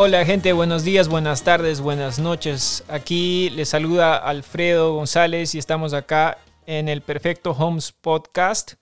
Hola 0.00 0.24
gente, 0.24 0.52
buenos 0.52 0.84
días, 0.84 1.08
buenas 1.08 1.42
tardes, 1.42 1.80
buenas 1.80 2.20
noches. 2.20 2.84
Aquí 2.86 3.50
les 3.50 3.70
saluda 3.70 4.16
Alfredo 4.16 4.94
González 4.94 5.56
y 5.56 5.58
estamos 5.58 5.92
acá 5.92 6.38
en 6.66 6.88
el 6.88 7.02
Perfecto 7.02 7.50
Homes 7.50 7.90
Podcast. 7.90 8.74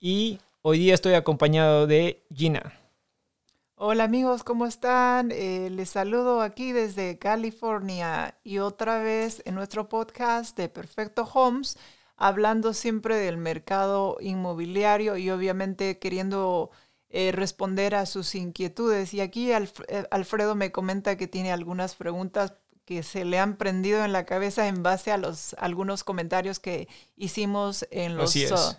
Y 0.00 0.38
hoy 0.60 0.80
día 0.80 0.92
estoy 0.92 1.14
acompañado 1.14 1.86
de 1.86 2.22
Gina. 2.30 2.74
Hola 3.76 4.04
amigos, 4.04 4.44
¿cómo 4.44 4.66
están? 4.66 5.30
Eh, 5.32 5.70
les 5.70 5.88
saludo 5.88 6.42
aquí 6.42 6.72
desde 6.72 7.18
California 7.18 8.36
y 8.44 8.58
otra 8.58 8.98
vez 8.98 9.40
en 9.46 9.54
nuestro 9.54 9.88
podcast 9.88 10.54
de 10.58 10.68
Perfecto 10.68 11.22
Homes, 11.22 11.78
hablando 12.18 12.74
siempre 12.74 13.16
del 13.16 13.38
mercado 13.38 14.18
inmobiliario 14.20 15.16
y 15.16 15.30
obviamente 15.30 15.98
queriendo 15.98 16.70
eh, 17.16 17.30
responder 17.30 17.94
a 17.94 18.06
sus 18.06 18.34
inquietudes. 18.34 19.14
Y 19.14 19.20
aquí 19.20 19.52
eh, 19.52 19.68
Alfredo 20.10 20.56
me 20.56 20.72
comenta 20.72 21.16
que 21.16 21.28
tiene 21.28 21.52
algunas 21.52 21.94
preguntas 21.94 22.54
que 22.84 23.04
se 23.04 23.24
le 23.24 23.38
han 23.38 23.56
prendido 23.56 24.04
en 24.04 24.12
la 24.12 24.26
cabeza 24.26 24.66
en 24.66 24.82
base 24.82 25.12
a 25.12 25.16
los 25.16 25.54
algunos 25.60 26.02
comentarios 26.02 26.58
que 26.58 26.88
hicimos 27.16 27.86
en 27.92 28.16
los 28.16 28.34
uh, 28.34 28.76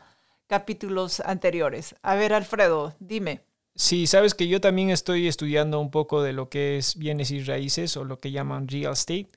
capítulos 0.47 1.21
anteriores. 1.21 1.95
A 2.01 2.15
ver, 2.15 2.33
Alfredo, 2.33 2.93
dime. 2.99 3.39
Sí, 3.73 4.05
sabes 4.05 4.33
que 4.33 4.49
yo 4.49 4.59
también 4.59 4.89
estoy 4.89 5.29
estudiando 5.29 5.79
un 5.79 5.89
poco 5.89 6.21
de 6.21 6.33
lo 6.33 6.49
que 6.49 6.77
es 6.77 6.97
bienes 6.97 7.31
y 7.31 7.41
raíces 7.41 7.95
o 7.95 8.03
lo 8.03 8.19
que 8.19 8.31
llaman 8.31 8.67
real 8.67 8.91
estate. 8.91 9.29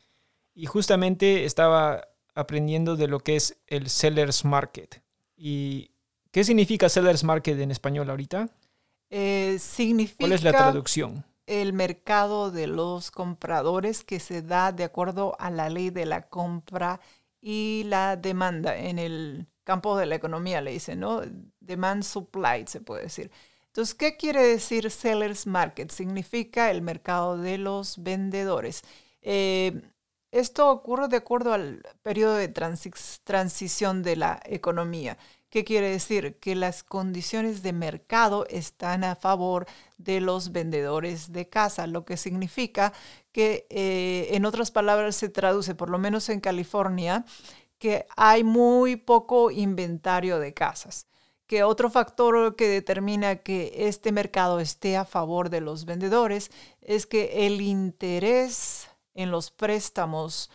Y 0.56 0.66
justamente 0.66 1.44
estaba 1.44 2.08
aprendiendo 2.34 2.96
de 2.96 3.06
lo 3.06 3.20
que 3.20 3.36
es 3.36 3.56
el 3.68 3.88
seller's 3.90 4.44
market. 4.44 5.04
¿Y 5.36 5.92
qué 6.32 6.42
significa 6.42 6.88
seller's 6.88 7.22
market 7.22 7.60
en 7.60 7.70
español 7.70 8.10
ahorita? 8.10 8.48
Eh, 9.10 9.56
significa 9.58 10.20
¿Cuál 10.20 10.32
es 10.32 10.42
la 10.42 10.52
traducción? 10.52 11.24
El 11.46 11.72
mercado 11.72 12.50
de 12.50 12.66
los 12.66 13.10
compradores 13.10 14.04
que 14.04 14.20
se 14.20 14.42
da 14.42 14.72
de 14.72 14.84
acuerdo 14.84 15.34
a 15.38 15.50
la 15.50 15.70
ley 15.70 15.90
de 15.90 16.04
la 16.04 16.28
compra 16.28 17.00
y 17.40 17.84
la 17.86 18.16
demanda 18.16 18.76
en 18.76 18.98
el 18.98 19.46
campo 19.64 19.96
de 19.96 20.06
la 20.06 20.14
economía, 20.14 20.60
le 20.60 20.72
dicen, 20.72 21.00
¿no? 21.00 21.22
Demand 21.60 22.02
supply, 22.02 22.66
se 22.66 22.80
puede 22.80 23.04
decir. 23.04 23.30
Entonces, 23.66 23.94
¿qué 23.94 24.16
quiere 24.16 24.42
decir 24.42 24.90
seller's 24.90 25.46
market? 25.46 25.90
Significa 25.90 26.70
el 26.70 26.82
mercado 26.82 27.36
de 27.36 27.58
los 27.58 28.02
vendedores. 28.02 28.82
Eh, 29.22 29.80
esto 30.30 30.70
ocurre 30.70 31.08
de 31.08 31.18
acuerdo 31.18 31.52
al 31.52 31.82
periodo 32.02 32.34
de 32.34 32.48
transición 32.48 34.02
de 34.02 34.16
la 34.16 34.40
economía. 34.44 35.16
¿Qué 35.50 35.64
quiere 35.64 35.90
decir? 35.90 36.38
Que 36.40 36.54
las 36.54 36.82
condiciones 36.82 37.62
de 37.62 37.72
mercado 37.72 38.46
están 38.50 39.02
a 39.04 39.16
favor 39.16 39.66
de 39.96 40.20
los 40.20 40.52
vendedores 40.52 41.32
de 41.32 41.48
casa, 41.48 41.86
lo 41.86 42.04
que 42.04 42.16
significa 42.16 42.92
que, 43.32 43.66
eh, 43.70 44.28
en 44.32 44.44
otras 44.44 44.70
palabras, 44.70 45.16
se 45.16 45.28
traduce, 45.28 45.74
por 45.74 45.88
lo 45.90 45.98
menos 45.98 46.28
en 46.28 46.40
California, 46.40 47.24
que 47.78 48.06
hay 48.16 48.44
muy 48.44 48.96
poco 48.96 49.50
inventario 49.50 50.38
de 50.38 50.52
casas 50.52 51.08
que 51.48 51.62
otro 51.62 51.90
factor 51.90 52.56
que 52.56 52.68
determina 52.68 53.36
que 53.36 53.72
este 53.74 54.12
mercado 54.12 54.60
esté 54.60 54.98
a 54.98 55.06
favor 55.06 55.48
de 55.48 55.62
los 55.62 55.86
vendedores 55.86 56.50
es 56.82 57.06
que 57.06 57.46
el 57.46 57.62
interés 57.62 58.88
en 59.14 59.30
los 59.30 59.50
préstamos 59.50 60.50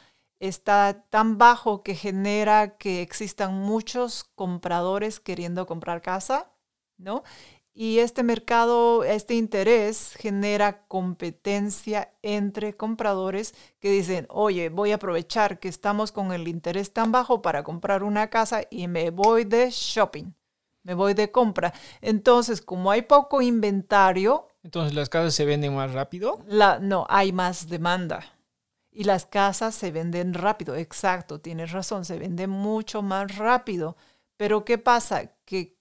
está 0.47 1.05
tan 1.09 1.37
bajo 1.37 1.83
que 1.83 1.95
genera 1.95 2.77
que 2.77 3.01
existan 3.01 3.53
muchos 3.53 4.25
compradores 4.35 5.19
queriendo 5.19 5.65
comprar 5.65 6.01
casa, 6.01 6.51
¿no? 6.97 7.23
Y 7.73 7.99
este 7.99 8.23
mercado, 8.23 9.03
este 9.03 9.35
interés 9.35 10.15
genera 10.19 10.85
competencia 10.87 12.13
entre 12.21 12.75
compradores 12.75 13.55
que 13.79 13.89
dicen, 13.89 14.27
oye, 14.29 14.69
voy 14.69 14.91
a 14.91 14.95
aprovechar 14.95 15.59
que 15.59 15.69
estamos 15.69 16.11
con 16.11 16.31
el 16.33 16.47
interés 16.47 16.91
tan 16.91 17.11
bajo 17.11 17.41
para 17.41 17.63
comprar 17.63 18.03
una 18.03 18.29
casa 18.29 18.63
y 18.69 18.87
me 18.87 19.09
voy 19.11 19.45
de 19.45 19.69
shopping 19.71 20.33
me 20.83 20.93
voy 20.93 21.13
de 21.13 21.31
compra. 21.31 21.73
Entonces, 22.01 22.61
como 22.61 22.91
hay 22.91 23.03
poco 23.03 23.41
inventario... 23.41 24.49
Entonces, 24.63 24.93
¿las 24.93 25.07
casas 25.07 25.33
se 25.33 25.45
venden 25.45 25.75
más 25.75 25.93
rápido? 25.93 26.41
La, 26.45 26.79
no, 26.79 27.05
hay 27.09 27.31
más 27.31 27.69
demanda. 27.69 28.25
Y 28.95 29.05
las 29.05 29.25
casas 29.25 29.73
se 29.75 29.91
venden 29.91 30.35
rápido, 30.35 30.75
exacto, 30.75 31.41
tienes 31.41 31.71
razón, 31.71 32.05
se 32.05 32.19
venden 32.19 32.51
mucho 32.51 33.01
más 33.01 33.37
rápido. 33.37 33.97
Pero 34.37 34.65
¿qué 34.65 34.77
pasa? 34.77 35.33
Que 35.45 35.77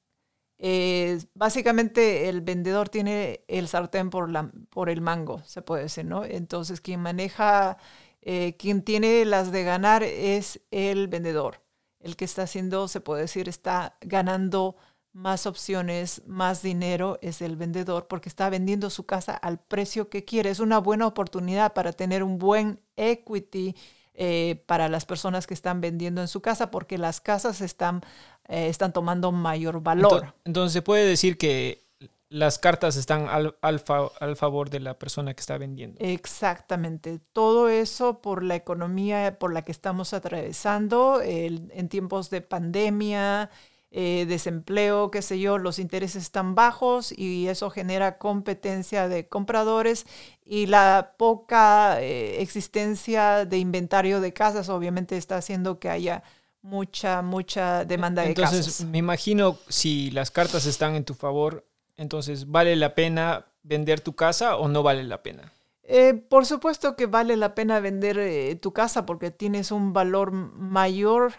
eh, 0.59 1.19
básicamente 1.35 2.29
el 2.29 2.41
vendedor 2.41 2.89
tiene 2.89 3.45
el 3.49 3.69
sartén 3.69 4.11
por, 4.11 4.31
la, 4.31 4.51
por 4.71 4.89
el 4.91 5.01
mango, 5.01 5.43
se 5.45 5.61
puede 5.63 5.85
decir, 5.85 6.05
¿no? 6.07 6.25
Entonces, 6.25 6.81
quien 6.81 7.01
maneja, 7.01 7.79
eh, 8.23 8.57
quien 8.59 8.83
tiene 8.83 9.25
las 9.25 9.53
de 9.53 9.65
ganar 9.65 10.03
es 10.05 10.61
el 10.71 11.09
vendedor. 11.09 11.63
El 12.01 12.17
que 12.17 12.25
está 12.25 12.43
haciendo, 12.45 12.89
se 12.89 13.01
puede 13.01 13.23
decir, 13.23 13.49
está 13.49 13.97
ganando 14.01 14.77
más 15.13 15.47
opciones, 15.47 16.23
más 16.27 16.63
dinero 16.63 17.19
es 17.21 17.43
el 17.43 17.57
vendedor 17.57 18.07
porque 18.09 18.29
está 18.29 18.49
vendiendo 18.49 18.89
su 18.91 19.05
casa 19.05 19.35
al 19.35 19.59
precio 19.59 20.09
que 20.09 20.25
quiere. 20.25 20.51
Es 20.51 20.61
una 20.61 20.79
buena 20.79 21.07
oportunidad 21.07 21.75
para 21.75 21.93
tener 21.93 22.23
un 22.23 22.39
buen 22.39 22.81
equity 22.97 23.77
eh, 24.15 24.63
para 24.67 24.89
las 24.89 25.05
personas 25.05 25.47
que 25.47 25.55
están 25.55 25.81
vendiendo 25.81 26.21
en 26.21 26.29
su 26.29 26.41
casa 26.41 26.71
porque 26.71 26.99
las 26.99 27.21
casas 27.21 27.61
están, 27.61 28.03
eh, 28.49 28.69
están 28.69 28.93
tomando 28.93 29.33
mayor 29.33 29.83
valor. 29.83 30.35
Entonces, 30.45 30.73
se 30.73 30.83
puede 30.83 31.07
decir 31.07 31.37
que 31.37 31.83
las 32.29 32.59
cartas 32.59 32.97
están 32.97 33.29
al, 33.29 33.57
al, 33.61 34.37
favor 34.37 34.71
de 34.71 34.81
la 34.81 34.99
persona 34.99 35.35
que 35.35 35.41
está 35.41 35.59
vendiendo. 35.59 35.99
Exactamente. 36.01 37.21
Todo 37.35 37.69
eso 37.69 38.23
por 38.23 38.43
la 38.43 38.55
economía 38.55 39.39
por 39.39 39.53
la 39.53 39.63
que 39.63 39.73
estamos 39.73 40.15
atravesando 40.15 41.21
en 41.23 41.89
tiempos 41.91 42.31
de 42.31 42.41
pandemia, 42.41 43.51
eh, 43.95 44.25
desempleo, 44.27 45.11
qué 45.11 45.21
sé 45.21 45.39
yo, 45.39 45.59
los 45.59 45.79
intereses 45.79 46.23
están 46.23 46.55
bajos 46.55 47.13
y 47.13 47.49
eso 47.49 47.69
genera 47.69 48.17
competencia 48.17 49.07
de 49.07 49.29
compradores 49.29 50.07
y 50.47 50.65
la 50.65 51.13
poca 51.19 52.01
eh, 52.01 52.41
existencia 52.41 53.45
de 53.45 53.59
inventario 53.59 54.23
de 54.23 54.33
casas 54.33 54.71
obviamente 54.71 55.19
está 55.19 55.37
haciendo 55.37 55.79
que 55.79 55.91
haya 55.91 56.23
mucha, 56.63 57.21
mucha 57.21 57.85
demanda 57.85 58.23
de 58.23 58.33
casas. 58.33 58.61
Entonces, 58.61 58.87
me 58.87 58.97
imagino 58.97 59.59
si 59.69 60.11
las 60.11 60.31
cartas 60.31 60.65
están 60.65 60.95
en 60.95 61.05
tu 61.05 61.13
favor, 61.13 61.67
entonces, 61.99 62.51
¿vale 62.51 62.77
la 62.77 62.95
pena 62.95 63.45
vender 63.63 64.01
tu 64.01 64.15
casa 64.15 64.57
o 64.57 64.69
no 64.69 64.83
vale 64.83 65.05
la 65.05 65.23
pena? 65.23 65.53
Eh, 65.83 66.15
por 66.15 66.47
supuesto 66.47 66.97
que 66.97 67.05
vale 67.05 67.37
la 67.37 67.55
pena 67.55 67.79
vender 67.79 68.59
tu 68.59 68.73
casa 68.73 69.05
porque 69.05 69.31
tienes 69.31 69.71
un 69.71 69.93
valor 69.93 70.33
mayor 70.33 71.35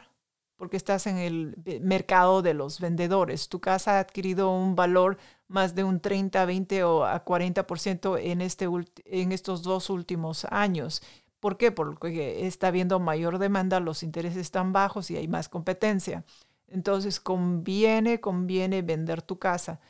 porque 0.64 0.78
estás 0.78 1.08
en 1.08 1.18
el 1.18 1.58
mercado 1.82 2.42
de 2.42 2.54
los 2.54 2.80
vendedores. 2.80 3.50
Tu 3.50 3.60
casa 3.60 3.98
ha 3.98 4.00
adquirido 4.00 4.50
un 4.50 4.78
valor 4.78 5.18
más 5.50 5.76
de 5.76 5.84
un 5.84 6.00
30, 6.00 6.46
20 6.46 6.86
o 6.86 7.04
a 7.04 7.26
40% 7.26 8.18
en, 8.18 8.40
este, 8.40 8.70
en 9.04 9.34
estos 9.34 9.62
dos 9.62 9.90
últimos 9.90 10.46
años. 10.52 11.04
¿Por 11.42 11.58
qué? 11.58 11.74
Porque 11.74 12.48
está 12.48 12.68
habiendo 12.68 13.02
mayor 13.02 13.40
demanda, 13.40 13.82
los 13.82 14.04
intereses 14.04 14.38
están 14.38 14.72
bajos 14.72 15.12
y 15.12 15.18
hay 15.18 15.28
más 15.28 15.50
competencia. 15.50 16.24
Entonces 16.70 17.20
conviene, 17.20 18.22
conviene 18.22 18.84
vender 18.84 19.22
tu 19.22 19.40
casa. 19.40 19.82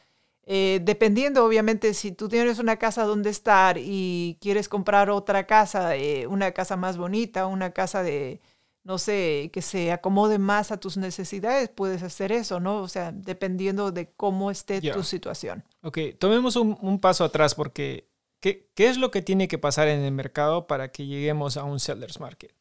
Eh, 0.48 0.80
dependiendo, 0.82 1.46
obviamente, 1.46 1.94
si 1.94 2.14
tú 2.14 2.30
tienes 2.30 2.58
una 2.58 2.78
casa 2.78 3.04
donde 3.04 3.30
estar 3.30 3.78
y 3.78 4.40
quieres 4.42 4.68
comprar 4.68 5.12
otra 5.12 5.46
casa, 5.46 5.96
eh, 5.98 6.26
una 6.26 6.52
casa 6.52 6.78
más 6.78 6.98
bonita, 6.98 7.46
una 7.46 7.74
casa 7.74 8.02
de, 8.02 8.42
no 8.84 8.98
sé, 8.98 9.50
que 9.54 9.62
se 9.62 9.92
acomode 9.92 10.38
más 10.40 10.72
a 10.72 10.80
tus 10.80 10.98
necesidades, 10.98 11.70
puedes 11.70 12.04
hacer 12.04 12.32
eso, 12.32 12.60
¿no? 12.60 12.82
O 12.82 12.88
sea, 12.88 13.12
dependiendo 13.14 13.92
de 13.92 14.12
cómo 14.12 14.52
esté 14.52 14.82
tu 14.82 15.04
situación. 15.04 15.64
Ok, 15.82 16.00
tomemos 16.20 16.56
un, 16.58 17.00
paso 17.00 17.24
atrás 17.24 17.56
porque 17.56 18.10
¿qué, 18.42 18.70
¿qué, 18.76 18.90
es 18.90 18.98
lo 18.98 19.10
que 19.10 19.22
tiene 19.22 19.48
que 19.48 19.58
pasar 19.58 19.88
en 19.88 20.02
el 20.02 20.12
mercado 20.12 20.68
para 20.68 20.92
que 20.92 21.06
lleguemos 21.06 21.56
a 21.56 21.64
un 21.64 21.80
seller's 21.80 22.20
market? 22.20 22.54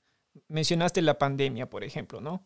Mencionaste 0.48 1.02
la 1.02 1.19
pandemia, 1.19 1.69
por 1.69 1.82
ejemplo, 1.82 2.20
¿no? 2.20 2.44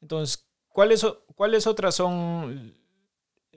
Entonces, 0.00 0.46
¿cuáles, 0.68 1.04
¿cuáles 1.34 1.66
otras 1.66 1.96
son 1.96 2.76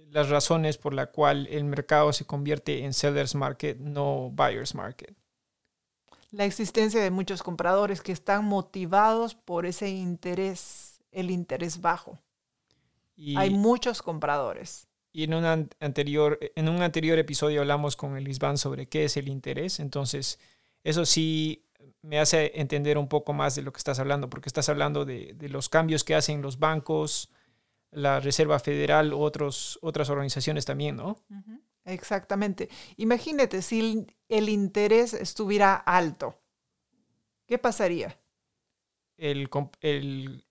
las 0.10 0.30
razones 0.30 0.78
por 0.78 0.94
la 0.94 1.08
cual 1.12 1.48
el 1.48 1.66
mercado 1.66 2.14
se 2.14 2.26
convierte 2.26 2.84
en 2.84 2.94
seller's 2.94 3.36
market, 3.36 3.78
no 3.78 4.32
buyer's 4.32 4.74
market? 4.74 5.16
La 6.36 6.46
existencia 6.46 7.02
de 7.02 7.12
muchos 7.12 7.42
compradores 7.42 8.02
que 8.02 8.12
están 8.12 8.44
motivados 8.44 9.36
por 9.36 9.66
ese 9.66 9.90
interés, 9.90 11.02
el 11.12 11.32
interés 11.32 11.80
bajo. 11.80 12.20
Hay 13.38 13.52
muchos 13.52 14.02
compradores. 14.02 14.90
Y 15.14 15.24
en, 15.24 15.34
un 15.34 15.46
anterior, 15.80 16.38
en 16.56 16.68
un 16.68 16.82
anterior 16.82 17.18
episodio 17.18 17.62
hablamos 17.62 17.96
con 17.96 18.18
Elisban 18.18 18.58
sobre 18.58 18.90
qué 18.90 19.06
es 19.06 19.16
el 19.16 19.30
interés. 19.30 19.80
Entonces, 19.80 20.38
eso 20.84 21.06
sí 21.06 21.64
me 22.02 22.20
hace 22.20 22.52
entender 22.56 22.98
un 22.98 23.08
poco 23.08 23.32
más 23.32 23.56
de 23.56 23.62
lo 23.62 23.72
que 23.72 23.78
estás 23.78 24.00
hablando, 24.00 24.30
porque 24.30 24.50
estás 24.50 24.68
hablando 24.68 25.06
de, 25.06 25.38
los 25.50 25.70
cambios 25.70 26.04
que 26.04 26.16
hacen 26.16 26.42
los 26.42 26.60
bancos, 26.60 27.32
la 27.92 28.20
Reserva 28.20 28.60
Federal, 28.60 29.14
otros, 29.14 29.80
otras 29.82 30.10
organizaciones 30.10 30.66
también, 30.66 30.98
¿no? 30.98 31.18
Exactamente. 31.86 32.70
Imagínate 32.98 33.62
si 33.62 34.08
el 34.28 34.50
interés 34.50 35.14
estuviera 35.14 35.76
alto. 35.76 36.36
¿Qué 37.46 37.58
pasaría? 37.58 38.18
El, 39.18 39.50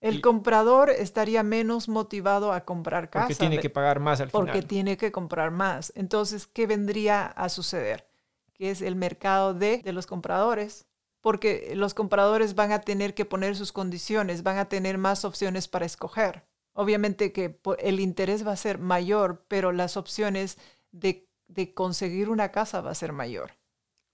el, 0.01 0.21
comprador 0.21 0.89
estaría 0.89 1.43
menos 1.43 1.87
motivado 1.87 2.51
a 2.51 2.65
comprar 2.65 3.11
casa. 3.11 3.27
Porque 3.27 3.35
tiene 3.35 3.59
que 3.59 3.69
pagar 3.69 3.99
más 3.99 4.21
al 4.21 4.31
final. 4.31 4.45
Porque 4.45 4.63
tiene 4.63 4.97
que 4.97 5.11
comprar 5.11 5.51
más. 5.51 5.93
Entonces, 5.95 6.47
¿qué 6.47 6.65
vendría 6.65 7.27
a 7.27 7.49
suceder? 7.49 8.07
Que 8.53 8.71
es 8.71 8.81
el 8.81 8.95
mercado 8.95 9.53
de, 9.53 9.83
de 9.83 9.93
los 9.93 10.07
compradores. 10.07 10.87
Porque 11.21 11.73
los 11.75 11.93
compradores 11.93 12.55
van 12.55 12.71
a 12.71 12.81
tener 12.81 13.13
que 13.13 13.25
poner 13.25 13.55
sus 13.55 13.71
condiciones, 13.71 14.41
van 14.41 14.57
a 14.57 14.69
tener 14.69 14.97
más 14.97 15.25
opciones 15.25 15.67
para 15.67 15.85
escoger. 15.85 16.47
Obviamente 16.73 17.31
que 17.31 17.59
el 17.79 17.99
interés 17.99 18.45
va 18.45 18.51
a 18.51 18.57
ser 18.57 18.79
mayor, 18.79 19.45
pero 19.47 19.71
las 19.71 19.95
opciones 19.95 20.57
de, 20.91 21.24
de 21.47 21.73
conseguir 21.73 22.29
una 22.29 22.51
casa 22.51 22.81
va 22.81 22.91
a 22.91 22.95
ser 22.95 23.13
mayor. 23.13 23.51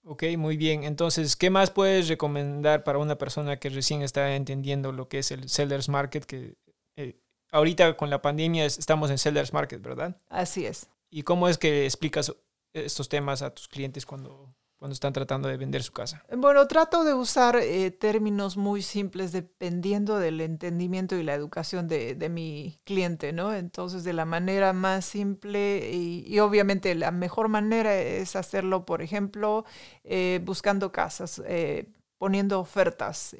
Ok, 0.04 0.24
muy 0.36 0.56
bien. 0.56 0.82
Entonces, 0.82 1.36
¿qué 1.36 1.50
más 1.50 1.70
puedes 1.70 2.08
recomendar 2.08 2.82
para 2.82 2.98
una 2.98 3.16
persona 3.18 3.58
que 3.58 3.68
recién 3.68 4.02
está 4.02 4.34
entendiendo 4.34 4.90
lo 4.90 5.08
que 5.08 5.20
es 5.20 5.30
el 5.30 5.48
Sellers 5.48 5.88
Market? 5.88 6.24
Que 6.24 6.56
eh, 6.96 7.20
ahorita 7.52 7.96
con 7.96 8.10
la 8.10 8.20
pandemia 8.20 8.64
estamos 8.64 9.10
en 9.10 9.18
Sellers 9.18 9.52
Market, 9.52 9.80
¿verdad? 9.80 10.20
Así 10.28 10.66
es. 10.66 10.88
¿Y 11.08 11.22
cómo 11.22 11.48
es 11.48 11.56
que 11.56 11.84
explicas 11.84 12.34
estos 12.72 13.08
temas 13.08 13.42
a 13.42 13.54
tus 13.54 13.68
clientes 13.68 14.04
cuando, 14.04 14.52
cuando 14.82 14.94
están 14.94 15.12
tratando 15.12 15.46
de 15.46 15.56
vender 15.56 15.80
su 15.84 15.92
casa? 15.92 16.24
Bueno, 16.36 16.66
trato 16.66 17.04
de 17.04 17.14
usar 17.14 17.54
eh, 17.54 17.92
términos 17.92 18.56
muy 18.56 18.82
simples 18.82 19.30
dependiendo 19.30 20.18
del 20.18 20.40
entendimiento 20.40 21.14
y 21.14 21.22
la 21.22 21.34
educación 21.34 21.86
de, 21.86 22.16
de, 22.16 22.28
mi 22.28 22.80
cliente, 22.82 23.32
¿no? 23.32 23.54
Entonces, 23.54 24.02
de 24.02 24.12
la 24.12 24.24
manera 24.24 24.72
más 24.72 25.04
simple 25.04 25.88
y, 25.92 26.36
obviamente 26.40 26.96
la 26.96 27.12
mejor 27.12 27.46
manera 27.46 27.94
es 27.96 28.34
hacerlo, 28.34 28.84
por 28.84 29.02
ejemplo, 29.02 29.64
eh, 30.02 30.40
buscando 30.42 30.90
casas, 30.90 31.40
eh, 31.46 31.86
poniendo 32.18 32.58
ofertas. 32.58 33.36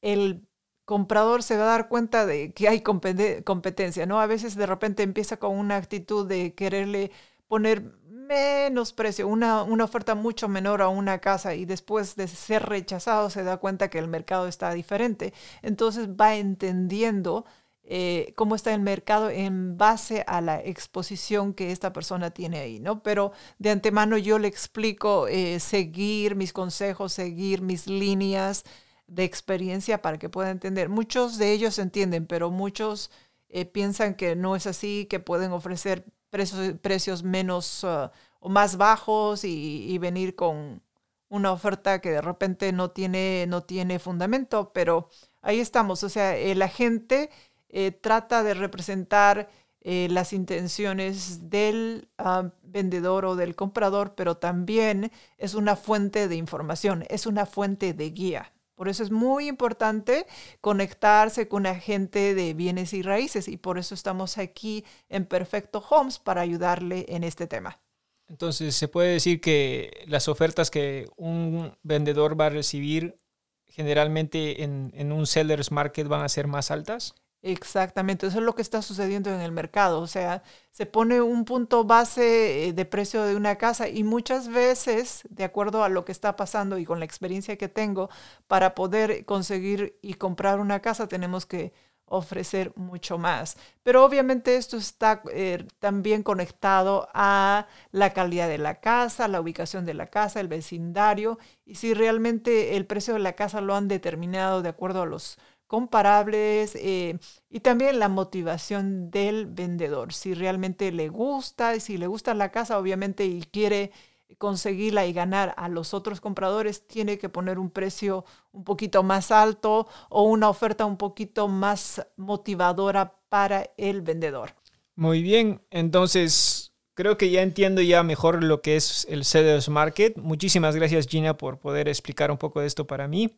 el 0.00 0.48
comprador 0.86 1.42
se 1.42 1.58
va 1.58 1.64
a 1.64 1.66
dar 1.76 1.88
cuenta 1.90 2.24
de 2.24 2.52
que 2.54 2.68
hay 2.68 2.80
competencia, 2.80 4.06
¿no? 4.06 4.18
A 4.18 4.26
veces 4.26 4.54
de 4.56 4.64
repente 4.64 5.02
empieza 5.02 5.36
con 5.36 5.58
una 5.58 5.76
actitud 5.76 6.26
de 6.26 6.54
quererle 6.54 7.10
poner 7.48 7.82
menos 8.28 8.92
precio, 8.92 9.26
una, 9.26 9.62
una, 9.62 9.84
oferta 9.84 10.14
mucho 10.14 10.48
menor 10.48 10.82
a 10.82 10.88
una 10.88 11.18
casa 11.18 11.54
y 11.54 11.64
después 11.64 12.14
de 12.14 12.28
ser 12.28 12.66
rechazado 12.66 13.30
se 13.30 13.42
da 13.42 13.56
cuenta 13.56 13.88
que 13.88 13.98
el 13.98 14.08
mercado 14.08 14.46
está 14.46 14.72
diferente. 14.72 15.32
Entonces 15.62 16.08
va 16.08 16.36
entendiendo 16.36 17.46
eh, 17.90 18.34
cómo 18.36 18.54
está 18.54 18.74
el 18.74 18.82
mercado 18.82 19.30
en 19.30 19.78
base 19.78 20.22
a 20.26 20.42
la 20.42 20.60
exposición 20.60 21.54
que 21.54 21.72
esta 21.72 21.94
persona 21.94 22.30
tiene 22.30 22.58
ahí, 22.58 22.80
¿no? 22.80 23.02
Pero 23.02 23.32
de 23.58 23.70
antemano 23.70 24.18
yo 24.18 24.38
le 24.38 24.46
explico 24.46 25.26
eh, 25.26 25.58
seguir 25.58 26.36
mis 26.36 26.52
consejos, 26.52 27.14
seguir 27.14 27.62
mis 27.62 27.86
líneas 27.86 28.64
de 29.06 29.24
experiencia 29.24 30.02
para 30.02 30.18
que 30.18 30.28
pueda 30.28 30.50
entender. 30.50 30.90
Muchos 30.90 31.38
de 31.38 31.52
ellos 31.52 31.78
entienden, 31.78 32.26
pero 32.26 32.50
muchos 32.50 33.10
eh, 33.48 33.64
piensan 33.64 34.14
que 34.14 34.36
no 34.36 34.54
es 34.54 34.66
así, 34.66 35.06
que 35.08 35.18
pueden 35.18 35.52
ofrecer 35.52 36.04
precios, 36.30 36.74
precios 36.80 37.22
menos 37.22 37.84
uh, 37.84 38.10
o 38.40 38.48
más 38.48 38.76
bajos 38.76 39.44
y, 39.44 39.96
venir 39.98 40.34
con 40.34 40.82
una 41.28 41.52
oferta 41.52 42.00
que 42.00 42.10
de 42.10 42.20
repente 42.20 42.72
no 42.72 42.90
tiene, 42.90 43.46
no 43.48 43.62
tiene 43.62 43.98
fundamento, 43.98 44.72
pero 44.72 45.08
ahí 45.42 45.60
estamos. 45.60 46.02
O 46.04 46.08
sea, 46.08 46.36
el 46.36 46.62
agente 46.62 47.30
eh, 47.68 47.90
trata 47.90 48.42
de 48.42 48.54
representar 48.54 49.50
eh, 49.80 50.08
las 50.10 50.32
intenciones 50.32 51.50
del 51.50 52.08
ah, 52.18 52.50
vendedor 52.62 53.24
o 53.24 53.36
del 53.36 53.54
comprador, 53.56 54.14
pero 54.14 54.36
también 54.36 55.12
es 55.36 55.54
una 55.54 55.76
fuente 55.76 56.28
de 56.28 56.36
información, 56.36 57.04
es 57.08 57.26
una 57.26 57.46
fuente 57.46 57.94
de 57.94 58.10
guía. 58.10 58.52
Por 58.78 58.88
eso 58.88 59.02
es 59.02 59.10
muy 59.10 59.48
importante 59.48 60.24
conectarse 60.60 61.48
con 61.48 61.66
agente 61.66 62.36
de 62.36 62.54
bienes 62.54 62.92
y 62.92 63.02
raíces 63.02 63.48
y 63.48 63.56
por 63.56 63.76
eso 63.76 63.92
estamos 63.92 64.38
aquí 64.38 64.84
en 65.08 65.26
Perfecto 65.26 65.84
Homes 65.90 66.20
para 66.20 66.42
ayudarle 66.42 67.04
en 67.08 67.24
este 67.24 67.48
tema. 67.48 67.80
Entonces, 68.28 68.76
¿se 68.76 68.86
puede 68.86 69.14
decir 69.14 69.40
que 69.40 70.04
las 70.06 70.28
ofertas 70.28 70.70
que 70.70 71.10
un 71.16 71.76
vendedor 71.82 72.40
va 72.40 72.46
a 72.46 72.50
recibir 72.50 73.18
generalmente 73.66 74.62
en, 74.62 74.92
en 74.94 75.10
un 75.10 75.26
seller's 75.26 75.72
market 75.72 76.06
van 76.06 76.22
a 76.22 76.28
ser 76.28 76.46
más 76.46 76.70
altas? 76.70 77.16
Exactamente, 77.42 78.26
eso 78.26 78.38
es 78.38 78.44
lo 78.44 78.56
que 78.56 78.62
está 78.62 78.82
sucediendo 78.82 79.30
en 79.32 79.40
el 79.40 79.52
mercado. 79.52 80.00
O 80.00 80.08
sea, 80.08 80.42
se 80.72 80.86
pone 80.86 81.20
un 81.20 81.44
punto 81.44 81.84
base 81.84 82.68
eh, 82.68 82.72
de 82.72 82.84
precio 82.84 83.22
de 83.22 83.36
una 83.36 83.56
casa 83.56 83.88
y 83.88 84.02
muchas 84.02 84.48
veces, 84.48 85.22
de 85.30 85.44
acuerdo 85.44 85.84
a 85.84 85.88
lo 85.88 86.04
que 86.04 86.10
está 86.10 86.34
pasando 86.34 86.78
y 86.78 86.84
con 86.84 86.98
la 86.98 87.04
experiencia 87.04 87.56
que 87.56 87.68
tengo, 87.68 88.10
para 88.48 88.74
poder 88.74 89.24
conseguir 89.24 89.96
y 90.02 90.14
comprar 90.14 90.58
una 90.58 90.80
casa 90.80 91.06
tenemos 91.06 91.46
que 91.46 91.72
ofrecer 92.06 92.72
mucho 92.74 93.18
más. 93.18 93.56
Pero 93.84 94.04
obviamente 94.04 94.56
esto 94.56 94.76
está 94.76 95.22
eh, 95.30 95.64
también 95.78 96.22
conectado 96.24 97.08
a 97.14 97.68
la 97.92 98.12
calidad 98.14 98.48
de 98.48 98.58
la 98.58 98.80
casa, 98.80 99.28
la 99.28 99.40
ubicación 99.40 99.84
de 99.86 99.94
la 99.94 100.06
casa, 100.08 100.40
el 100.40 100.48
vecindario 100.48 101.38
y 101.64 101.76
si 101.76 101.94
realmente 101.94 102.76
el 102.76 102.86
precio 102.86 103.14
de 103.14 103.20
la 103.20 103.34
casa 103.34 103.60
lo 103.60 103.74
han 103.76 103.86
determinado 103.88 104.62
de 104.62 104.70
acuerdo 104.70 105.02
a 105.02 105.06
los 105.06 105.38
comparables 105.68 106.74
eh, 106.74 107.18
y 107.48 107.60
también 107.60 108.00
la 108.00 108.08
motivación 108.08 109.10
del 109.12 109.46
vendedor. 109.46 110.12
Si 110.12 110.34
realmente 110.34 110.90
le 110.90 111.08
gusta, 111.08 111.78
si 111.78 111.98
le 111.98 112.08
gusta 112.08 112.34
la 112.34 112.50
casa, 112.50 112.78
obviamente, 112.78 113.24
y 113.26 113.42
quiere 113.42 113.92
conseguirla 114.38 115.06
y 115.06 115.12
ganar 115.12 115.54
a 115.56 115.68
los 115.68 115.94
otros 115.94 116.20
compradores, 116.20 116.86
tiene 116.86 117.18
que 117.18 117.28
poner 117.28 117.58
un 117.58 117.70
precio 117.70 118.24
un 118.52 118.64
poquito 118.64 119.02
más 119.02 119.30
alto 119.30 119.86
o 120.10 120.22
una 120.22 120.48
oferta 120.48 120.84
un 120.84 120.96
poquito 120.96 121.48
más 121.48 122.04
motivadora 122.16 123.14
para 123.28 123.70
el 123.76 124.02
vendedor. 124.02 124.54
Muy 124.96 125.22
bien, 125.22 125.62
entonces 125.70 126.72
creo 126.94 127.16
que 127.16 127.30
ya 127.30 127.42
entiendo 127.42 127.80
ya 127.80 128.02
mejor 128.02 128.42
lo 128.42 128.60
que 128.60 128.76
es 128.76 129.06
el 129.08 129.24
Sellers 129.24 129.68
Market. 129.68 130.16
Muchísimas 130.16 130.74
gracias 130.74 131.06
Gina 131.06 131.36
por 131.36 131.58
poder 131.58 131.88
explicar 131.88 132.30
un 132.30 132.38
poco 132.38 132.60
de 132.60 132.66
esto 132.66 132.86
para 132.86 133.06
mí. 133.06 133.36